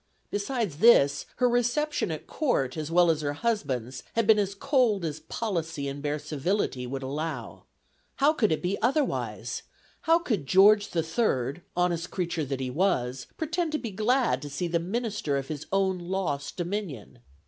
Besides 0.31 0.77
this, 0.77 1.27
her 1.35 1.47
reception 1.47 2.09
at 2.09 2.25
Court, 2.25 2.75
as 2.75 2.89
well 2.89 3.11
as 3.11 3.21
her 3.21 3.33
husband's, 3.33 4.01
had 4.13 4.25
been 4.25 4.39
as 4.39 4.55
cold 4.55 5.05
as 5.05 5.19
policy 5.19 5.87
and 5.87 6.01
bare 6.01 6.17
civility 6.17 6.87
would 6.87 7.03
allow. 7.03 7.65
How 8.15 8.33
could 8.33 8.51
it 8.51 8.63
be 8.63 8.81
otherwise? 8.81 9.61
How 10.07 10.17
could 10.17 10.47
George 10.47 10.89
III, 10.95 11.61
honest 11.77 12.09
creature 12.09 12.45
that 12.45 12.59
he 12.59 12.71
was, 12.71 13.27
pretend 13.37 13.73
to 13.73 13.77
be 13.77 13.91
glad 13.91 14.41
to 14.41 14.49
see 14.49 14.67
the 14.67 14.79
Minister 14.79 15.37
of 15.37 15.49
his 15.49 15.67
own 15.71 15.99
lost 15.99 16.57
dominion? 16.57 17.19